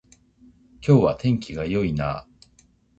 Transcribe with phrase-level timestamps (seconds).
[0.81, 2.27] 今日は天気が良いなあ